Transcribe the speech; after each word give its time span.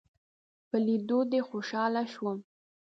په 0.67 0.75
ليدو 0.85 1.19
دې 1.31 1.39
خوشحاله 1.49 2.03
شوم 2.13 2.37